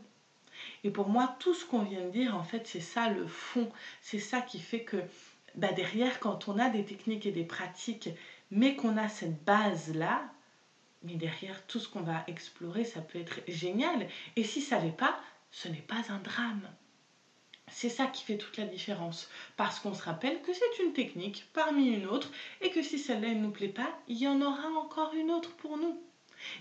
Et 0.84 0.90
pour 0.90 1.10
moi, 1.10 1.36
tout 1.40 1.54
ce 1.54 1.66
qu'on 1.66 1.84
vient 1.84 2.06
de 2.06 2.12
dire, 2.12 2.36
en 2.36 2.44
fait, 2.44 2.66
c'est 2.66 2.80
ça 2.80 3.10
le 3.10 3.28
fond. 3.28 3.70
C'est 4.02 4.20
ça 4.20 4.42
qui 4.42 4.60
fait 4.60 4.84
que 4.84 4.98
bah, 5.56 5.74
derrière, 5.74 6.20
quand 6.20 6.48
on 6.48 6.58
a 6.60 6.70
des 6.70 6.86
techniques 6.86 7.26
et 7.26 7.32
des 7.32 7.44
pratiques, 7.44 8.10
mais 8.52 8.76
qu'on 8.76 8.98
a 8.98 9.10
cette 9.10 9.44
base-là, 9.44 10.24
mais 11.04 11.16
derrière, 11.16 11.66
tout 11.68 11.80
ce 11.80 11.90
qu'on 11.90 12.02
va 12.02 12.24
explorer, 12.28 12.86
ça 12.86 13.02
peut 13.02 13.20
être 13.20 13.40
génial. 13.48 14.08
Et 14.36 14.44
si 14.44 14.62
ça 14.62 14.80
l'est 14.80 14.96
pas, 14.96 15.20
ce 15.50 15.68
n'est 15.68 15.78
pas 15.78 16.04
un 16.10 16.20
drame. 16.20 16.70
C'est 17.68 17.90
ça 17.90 18.08
qui 18.08 18.24
fait 18.24 18.38
toute 18.38 18.58
la 18.58 18.66
différence. 18.66 19.30
Parce 19.58 19.80
qu'on 19.80 19.94
se 19.94 20.04
rappelle 20.04 20.42
que 20.42 20.54
c'est 20.54 20.84
une 20.84 20.94
technique 20.94 21.48
parmi 21.54 21.88
une 21.90 22.08
autre 22.08 22.32
et 22.62 22.70
que 22.70 22.82
si 22.82 23.00
celle-là 23.00 23.30
ne 23.30 23.42
nous 23.42 23.52
plaît 23.52 23.70
pas, 23.70 23.98
il 24.08 24.18
y 24.18 24.28
en 24.28 24.42
aura 24.42 24.68
encore 24.70 25.14
une 25.14 25.32
autre 25.32 25.52
pour 25.56 25.78
nous. 25.78 26.02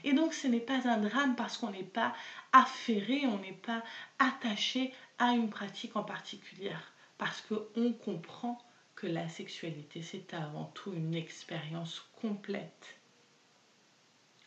Et 0.05 0.13
donc 0.13 0.35
ce 0.35 0.47
n'est 0.47 0.61
pas 0.61 0.89
un 0.89 0.99
drame 0.99 1.37
parce 1.37 1.57
qu'on 1.57 1.71
n'est 1.71 1.83
pas 1.83 2.15
affairé, 2.53 3.27
on 3.27 3.39
n'est 3.39 3.53
pas 3.53 3.83
attaché 4.19 4.93
à 5.19 5.33
une 5.33 5.51
pratique 5.51 5.97
en 5.97 6.05
particulier. 6.05 6.73
Parce 7.19 7.43
qu'on 7.43 7.93
comprend 7.93 8.59
que 8.95 9.07
la 9.07 9.29
sexualité, 9.29 10.03
c'est 10.03 10.35
avant 10.35 10.67
tout 10.75 10.93
une 10.93 11.15
expérience 11.15 12.07
complète. 12.21 12.99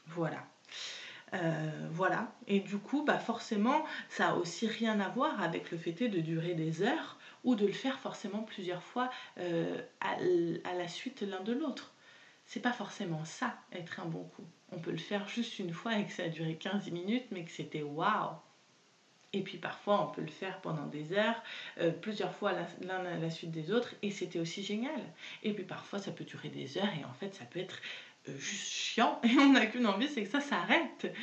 Voilà. 0.07 0.45
Euh, 1.33 1.87
voilà. 1.91 2.31
Et 2.47 2.59
du 2.59 2.77
coup, 2.77 3.03
bah 3.03 3.17
forcément, 3.17 3.85
ça 4.09 4.29
a 4.29 4.33
aussi 4.35 4.67
rien 4.67 4.99
à 4.99 5.09
voir 5.09 5.41
avec 5.41 5.71
le 5.71 5.77
fait 5.77 5.93
de 5.93 6.19
durer 6.19 6.53
des 6.53 6.83
heures 6.83 7.17
ou 7.43 7.55
de 7.55 7.65
le 7.65 7.73
faire 7.73 7.99
forcément 7.99 8.43
plusieurs 8.43 8.83
fois 8.83 9.09
euh, 9.39 9.81
à, 9.99 10.73
la 10.73 10.87
suite 10.87 11.21
l'un 11.21 11.41
de 11.41 11.53
l'autre. 11.53 11.93
C'est 12.45 12.59
pas 12.59 12.73
forcément 12.73 13.23
ça, 13.25 13.57
être 13.71 13.99
un 13.99 14.05
bon 14.05 14.23
coup. 14.23 14.45
On 14.71 14.79
peut 14.79 14.91
le 14.91 14.97
faire 14.97 15.27
juste 15.27 15.59
une 15.59 15.73
fois 15.73 15.97
et 15.97 16.05
que 16.05 16.11
ça 16.11 16.23
a 16.23 16.29
duré 16.29 16.55
15 16.55 16.91
minutes, 16.91 17.25
mais 17.31 17.43
que 17.45 17.51
c'était 17.51 17.83
waouh! 17.83 18.31
Et 19.35 19.41
puis 19.41 19.57
parfois, 19.57 20.03
on 20.03 20.11
peut 20.11 20.21
le 20.21 20.27
faire 20.27 20.61
pendant 20.61 20.85
des 20.85 21.13
heures, 21.13 21.41
euh, 21.79 21.91
plusieurs 21.91 22.35
fois 22.35 22.53
l'un 22.81 23.03
à 23.03 23.17
la 23.17 23.29
suite 23.31 23.49
des 23.49 23.71
autres, 23.71 23.95
et 24.03 24.11
c'était 24.11 24.39
aussi 24.39 24.61
génial. 24.61 25.01
Et 25.41 25.53
puis 25.53 25.63
parfois, 25.63 25.97
ça 25.97 26.11
peut 26.11 26.23
durer 26.23 26.49
des 26.49 26.77
heures, 26.77 26.93
et 26.99 27.03
en 27.03 27.13
fait, 27.13 27.33
ça 27.33 27.45
peut 27.45 27.59
être 27.59 27.79
juste 28.37 28.71
chiant 28.71 29.19
et 29.23 29.37
on 29.39 29.51
n'a 29.51 29.65
qu'une 29.65 29.87
envie, 29.87 30.07
c'est 30.07 30.23
que 30.23 30.29
ça 30.29 30.41
s'arrête. 30.41 31.13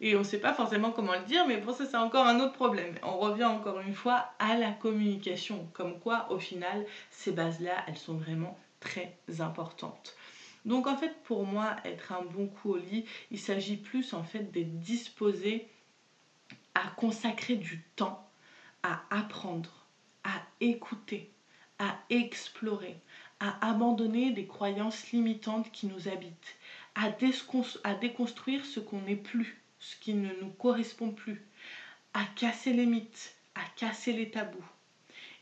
Et 0.00 0.16
on 0.16 0.22
sait 0.22 0.38
pas 0.38 0.54
forcément 0.54 0.92
comment 0.92 1.14
le 1.14 1.24
dire, 1.24 1.46
mais 1.46 1.60
pour 1.60 1.74
ça, 1.74 1.84
c'est 1.84 1.96
encore 1.96 2.26
un 2.26 2.38
autre 2.40 2.52
problème. 2.52 2.94
On 3.02 3.18
revient 3.18 3.44
encore 3.44 3.80
une 3.80 3.94
fois 3.94 4.32
à 4.38 4.56
la 4.56 4.70
communication, 4.70 5.68
comme 5.72 5.98
quoi, 5.98 6.30
au 6.30 6.38
final, 6.38 6.86
ces 7.10 7.32
bases-là, 7.32 7.84
elles 7.88 7.96
sont 7.96 8.14
vraiment 8.14 8.56
très 8.78 9.16
importantes. 9.40 10.14
Donc 10.64 10.86
en 10.86 10.96
fait, 10.96 11.14
pour 11.24 11.44
moi, 11.44 11.76
être 11.84 12.12
un 12.12 12.22
bon 12.22 12.46
coup 12.46 12.74
au 12.74 12.76
lit, 12.76 13.04
il 13.30 13.38
s'agit 13.38 13.76
plus 13.76 14.12
en 14.12 14.22
fait 14.22 14.50
d'être 14.52 14.78
disposé 14.80 15.66
à 16.74 16.88
consacrer 16.96 17.56
du 17.56 17.82
temps 17.96 18.28
à 18.82 19.02
apprendre, 19.10 19.86
à 20.24 20.42
écouter, 20.60 21.30
à 21.78 21.96
explorer, 22.10 22.96
à 23.40 23.70
abandonner 23.70 24.32
des 24.32 24.46
croyances 24.46 25.10
limitantes 25.12 25.70
qui 25.72 25.86
nous 25.86 26.08
habitent, 26.08 26.56
à, 26.94 27.10
à 27.84 27.94
déconstruire 27.94 28.64
ce 28.64 28.80
qu'on 28.80 29.02
n'est 29.02 29.16
plus, 29.16 29.62
ce 29.78 29.96
qui 29.96 30.14
ne 30.14 30.32
nous 30.40 30.50
correspond 30.50 31.10
plus, 31.10 31.42
à 32.14 32.24
casser 32.36 32.72
les 32.72 32.86
mythes, 32.86 33.36
à 33.54 33.62
casser 33.76 34.12
les 34.12 34.30
tabous. 34.30 34.64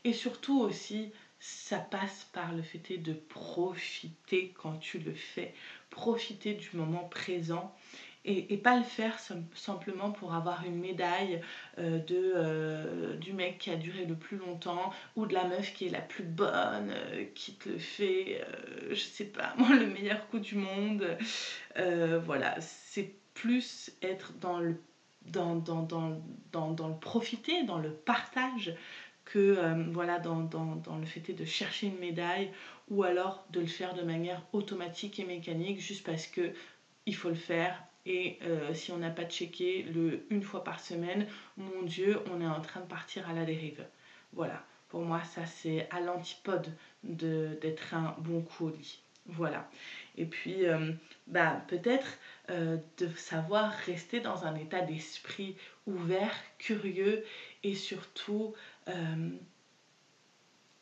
Et 0.03 0.13
surtout 0.13 0.59
aussi, 0.59 1.11
ça 1.39 1.79
passe 1.79 2.27
par 2.33 2.53
le 2.53 2.61
fait 2.61 2.97
de 2.97 3.13
profiter 3.13 4.53
quand 4.57 4.77
tu 4.77 4.99
le 4.99 5.13
fais, 5.13 5.53
profiter 5.89 6.53
du 6.53 6.69
moment 6.73 7.05
présent 7.05 7.75
et, 8.27 8.57
pas 8.57 8.77
le 8.77 8.83
faire 8.83 9.17
simplement 9.53 10.11
pour 10.11 10.33
avoir 10.33 10.65
une 10.65 10.77
médaille 10.77 11.41
euh, 11.79 11.99
de, 11.99 12.33
euh, 12.35 13.15
du 13.15 13.31
mec 13.33 13.57
qui 13.57 13.71
a 13.71 13.77
duré 13.77 14.05
le 14.05 14.15
plus 14.15 14.37
longtemps 14.37 14.91
ou 15.15 15.25
de 15.25 15.33
la 15.33 15.45
meuf 15.45 15.73
qui 15.73 15.87
est 15.87 15.89
la 15.89 16.01
plus 16.01 16.23
bonne, 16.23 16.91
euh, 16.91 17.25
qui 17.33 17.53
te 17.53 17.69
le 17.69 17.77
fait, 17.77 18.45
je 18.89 18.95
sais 18.95 19.25
pas, 19.25 19.53
moi, 19.57 19.73
le 19.75 19.87
meilleur 19.87 20.27
coup 20.27 20.39
du 20.39 20.55
monde. 20.55 21.05
voilà, 21.75 22.55
c'est 22.59 23.13
plus 23.33 23.91
être 24.01 24.33
dans 24.39 24.59
le, 24.59 24.75
dans, 25.27 25.55
dans, 25.55 25.83
dans, 25.83 26.71
dans, 26.71 26.87
le 26.87 26.99
profiter, 26.99 27.63
dans 27.63 27.79
le 27.79 27.91
partage 27.91 28.75
que 29.25 29.91
voilà 29.91 30.19
dans, 30.19 30.47
le 30.99 31.05
fait 31.05 31.33
de 31.33 31.45
chercher 31.45 31.87
une 31.87 31.99
médaille 31.99 32.49
ou 32.89 33.03
alors 33.03 33.45
de 33.51 33.59
le 33.59 33.67
faire 33.67 33.93
de 33.93 34.01
manière 34.01 34.41
automatique 34.53 35.19
et 35.19 35.25
mécanique 35.25 35.79
juste 35.79 36.05
parce 36.05 36.27
que 36.27 36.53
il 37.05 37.15
faut 37.15 37.29
le 37.29 37.35
faire 37.35 37.83
et 38.07 38.39
euh, 38.43 38.73
si 38.73 38.91
on 38.93 38.97
n'a 38.97 39.09
pas 39.09 39.25
checké 39.25 39.83
le 39.83 40.25
une 40.29 40.41
fois 40.41 40.63
par 40.63 40.79
semaine, 40.79 41.27
mon 41.57 41.83
Dieu, 41.83 42.19
on 42.31 42.39
est 42.39 42.47
en 42.47 42.61
train 42.61 42.79
de 42.79 42.85
partir 42.85 43.29
à 43.29 43.33
la 43.33 43.43
dérive. 43.43 43.85
Voilà, 44.31 44.63
pour 44.87 45.01
moi, 45.01 45.21
ça 45.25 45.45
c'est 45.45 45.89
à 45.91 45.99
l'antipode 45.99 46.71
d'être 47.03 47.93
un 47.93 48.15
bon 48.19 48.41
coup 48.41 48.71
Voilà. 49.25 49.69
Et 50.15 50.25
puis, 50.25 50.65
euh, 50.65 50.93
bah, 51.27 51.61
peut-être 51.67 52.07
euh, 52.49 52.77
de 52.97 53.09
savoir 53.09 53.71
rester 53.85 54.21
dans 54.21 54.45
un 54.45 54.55
état 54.55 54.81
d'esprit 54.81 55.57
ouvert, 55.85 56.33
curieux 56.59 57.25
et 57.63 57.75
surtout 57.75 58.53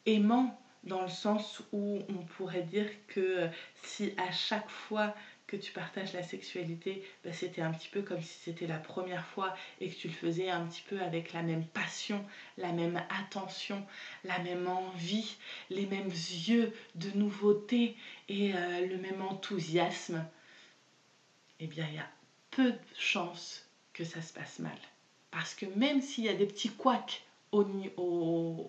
aimant 0.05 0.61
dans 0.83 1.01
le 1.01 1.09
sens 1.09 1.63
où 1.71 1.99
on 2.09 2.23
pourrait 2.37 2.61
dire 2.61 2.87
que 3.07 3.47
si 3.81 4.13
à 4.17 4.31
chaque 4.31 4.69
fois 4.69 5.15
que 5.47 5.55
tu 5.55 5.71
partages 5.71 6.13
la 6.13 6.23
sexualité, 6.23 7.03
bah, 7.23 7.31
c'était 7.31 7.61
un 7.61 7.71
petit 7.71 7.89
peu 7.89 8.01
comme 8.01 8.21
si 8.21 8.39
c'était 8.39 8.67
la 8.67 8.79
première 8.79 9.25
fois 9.25 9.55
et 9.79 9.89
que 9.89 9.95
tu 9.95 10.07
le 10.07 10.13
faisais 10.13 10.49
un 10.49 10.65
petit 10.65 10.83
peu 10.87 10.99
avec 11.01 11.33
la 11.33 11.43
même 11.43 11.65
passion, 11.65 12.25
la 12.57 12.71
même 12.71 13.01
attention, 13.09 13.85
la 14.23 14.39
même 14.39 14.67
envie, 14.67 15.37
les 15.69 15.85
mêmes 15.85 16.09
yeux 16.09 16.73
de 16.95 17.11
nouveauté 17.11 17.95
et 18.27 18.55
euh, 18.55 18.87
le 18.87 18.97
même 18.97 19.21
enthousiasme, 19.21 20.25
eh 21.59 21.67
bien 21.67 21.85
il 21.89 21.95
y 21.95 21.99
a 21.99 22.09
peu 22.51 22.71
de 22.71 22.79
chances 22.97 23.69
que 23.93 24.03
ça 24.03 24.21
se 24.21 24.33
passe 24.33 24.59
mal. 24.59 24.77
Parce 25.31 25.53
que 25.53 25.65
même 25.65 26.01
s'il 26.01 26.23
y 26.23 26.29
a 26.29 26.33
des 26.33 26.45
petits 26.45 26.69
couacs 26.69 27.23
au, 27.51 27.65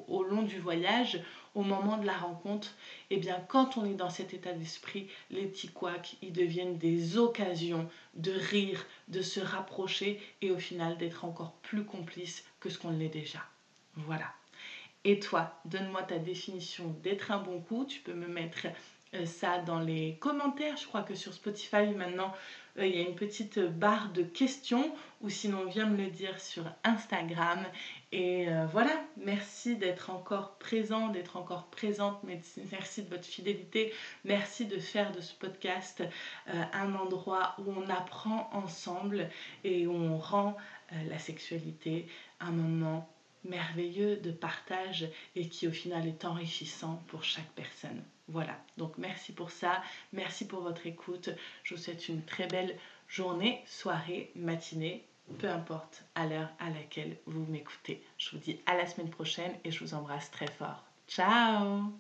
au, 0.09 0.25
long 0.25 0.43
du 0.43 0.59
voyage, 0.59 1.21
au 1.57 1.63
moment 1.63 1.97
de 1.97 2.07
la 2.07 2.17
rencontre, 2.17 2.75
eh 3.11 3.17
bien 3.17 3.41
quand 3.49 3.79
on 3.79 3.87
est 3.87 3.95
dans 3.95 4.11
cet 4.11 4.35
état 4.35 4.53
d'esprit, 4.53 5.09
les 5.31 5.47
petits 5.47 5.69
couacs, 5.69 6.17
ils 6.23 6.33
deviennent 6.33 6.77
des 6.77 7.17
occasions 7.17 7.89
de 8.15 8.33
rire, 8.33 8.85
de 9.09 9.23
se 9.23 9.41
rapprocher 9.41 10.21
et 10.43 10.51
au 10.51 10.59
final 10.59 10.99
d'être 10.99 11.25
encore 11.25 11.53
plus 11.63 11.85
complices 11.85 12.45
que 12.61 12.69
ce 12.69 12.79
qu'on 12.79 12.91
l'est 12.91 13.09
déjà. 13.09 13.41
Voilà. 13.97 14.31
Et 15.05 15.19
toi, 15.19 15.59
donne-moi 15.65 16.03
ta 16.03 16.19
définition 16.19 16.95
d'être 17.03 17.31
un 17.31 17.39
bon 17.39 17.61
coup. 17.61 17.87
Tu 17.87 18.01
peux 18.01 18.13
me 18.13 18.29
mettre 18.29 18.67
ça 19.25 19.59
dans 19.59 19.81
les 19.81 20.17
commentaires. 20.21 20.77
Je 20.77 20.87
crois 20.87 21.03
que 21.03 21.15
sur 21.15 21.33
Spotify 21.33 21.87
maintenant, 21.97 22.33
euh, 22.79 22.87
il 22.87 22.95
y 22.95 22.99
a 22.99 23.09
une 23.09 23.15
petite 23.15 23.59
barre 23.59 24.11
de 24.13 24.23
questions 24.23 24.95
ou 25.23 25.31
sinon 25.31 25.65
viens 25.67 25.87
me 25.87 25.97
le 25.97 26.11
dire 26.11 26.41
sur 26.41 26.65
Instagram. 26.85 27.65
Et 28.13 28.49
euh, 28.49 28.67
voilà, 28.67 28.93
merci 29.17 29.77
d'être 29.77 30.11
encore 30.11 30.59
présent, 30.59 31.09
d'être 31.09 31.37
encore 31.37 31.67
présente. 31.67 32.23
Merci 32.25 33.03
de 33.03 33.09
votre 33.09 33.25
fidélité. 33.25 33.93
Merci 34.25 34.67
de 34.67 34.79
faire 34.79 35.13
de 35.13 35.21
ce 35.21 35.35
podcast 35.35 36.03
un 36.47 36.95
endroit 36.95 37.57
où 37.59 37.73
on 37.73 37.89
apprend 37.89 38.49
ensemble 38.53 39.29
et 39.65 39.87
où 39.87 39.93
on 39.93 40.19
rend 40.19 40.57
la 41.09 41.19
sexualité 41.19 42.07
un 42.41 42.53
moment 42.53 43.09
merveilleux 43.49 44.17
de 44.17 44.31
partage 44.31 45.07
et 45.35 45.49
qui 45.49 45.67
au 45.67 45.73
final 45.73 46.07
est 46.07 46.25
enrichissant 46.25 47.03
pour 47.09 47.25
chaque 47.25 47.51
personne. 47.55 48.03
Voilà, 48.29 48.59
donc 48.77 48.99
merci 48.99 49.33
pour 49.33 49.51
ça, 49.51 49.83
merci 50.13 50.47
pour 50.47 50.61
votre 50.61 50.87
écoute. 50.87 51.31
Je 51.63 51.75
vous 51.75 51.81
souhaite 51.81 52.09
une 52.09 52.25
très 52.25 52.49
belle 52.49 52.77
journée, 53.09 53.63
soirée, 53.67 54.33
matinée, 54.35 55.05
peu 55.39 55.49
importe 55.49 56.05
à 56.15 56.27
l'heure 56.27 56.51
à 56.59 56.71
laquelle 56.71 57.17
vous 57.27 57.45
m'écoutez. 57.47 58.03
Je 58.19 58.31
vous 58.31 58.39
dis 58.39 58.61
à 58.67 58.77
la 58.77 58.87
semaine 58.87 59.11
prochaine 59.11 59.53
et 59.65 59.71
je 59.71 59.85
vous 59.85 59.95
embrasse 59.95 60.31
très 60.31 60.51
fort. 60.51 60.85
Ciao 61.09 61.93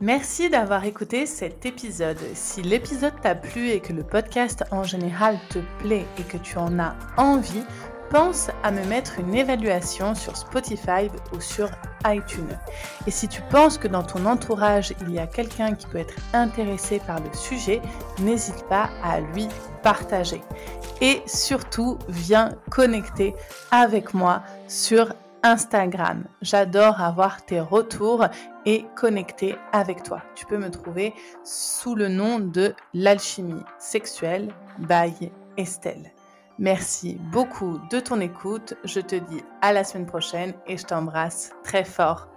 Merci 0.00 0.50
d'avoir 0.50 0.84
écouté 0.84 1.26
cet 1.26 1.64
épisode. 1.64 2.18
Si 2.34 2.60
l'épisode 2.60 3.20
t'a 3.20 3.36
plu 3.36 3.68
et 3.68 3.78
que 3.78 3.92
le 3.92 4.02
podcast 4.02 4.64
en 4.72 4.82
général 4.82 5.38
te 5.48 5.60
plaît 5.78 6.06
et 6.18 6.24
que 6.24 6.38
tu 6.38 6.58
en 6.58 6.80
as 6.80 6.96
envie, 7.16 7.62
pense 8.12 8.50
à 8.62 8.70
me 8.70 8.84
mettre 8.84 9.18
une 9.18 9.34
évaluation 9.34 10.14
sur 10.14 10.36
Spotify 10.36 11.08
ou 11.34 11.40
sur 11.40 11.70
iTunes. 12.06 12.58
Et 13.06 13.10
si 13.10 13.26
tu 13.26 13.40
penses 13.50 13.78
que 13.78 13.88
dans 13.88 14.02
ton 14.02 14.26
entourage, 14.26 14.92
il 15.00 15.12
y 15.12 15.18
a 15.18 15.26
quelqu'un 15.26 15.74
qui 15.74 15.86
peut 15.86 15.98
être 15.98 16.14
intéressé 16.34 17.00
par 17.06 17.20
le 17.20 17.32
sujet, 17.32 17.80
n'hésite 18.18 18.68
pas 18.68 18.90
à 19.02 19.20
lui 19.20 19.48
partager. 19.82 20.42
Et 21.00 21.22
surtout, 21.24 21.98
viens 22.06 22.50
connecter 22.70 23.34
avec 23.70 24.12
moi 24.12 24.42
sur 24.68 25.14
Instagram. 25.42 26.24
J'adore 26.42 27.00
avoir 27.00 27.42
tes 27.46 27.60
retours 27.60 28.26
et 28.66 28.84
connecter 28.94 29.56
avec 29.72 30.02
toi. 30.02 30.20
Tu 30.34 30.44
peux 30.44 30.58
me 30.58 30.70
trouver 30.70 31.14
sous 31.44 31.94
le 31.94 32.08
nom 32.08 32.40
de 32.40 32.74
l'alchimie 32.92 33.64
sexuelle 33.78 34.52
by 34.78 35.32
Estelle. 35.56 36.12
Merci 36.58 37.18
beaucoup 37.32 37.78
de 37.90 38.00
ton 38.00 38.20
écoute. 38.20 38.74
Je 38.84 39.00
te 39.00 39.16
dis 39.16 39.42
à 39.60 39.72
la 39.72 39.84
semaine 39.84 40.06
prochaine 40.06 40.54
et 40.66 40.76
je 40.76 40.84
t'embrasse 40.84 41.52
très 41.64 41.84
fort. 41.84 42.31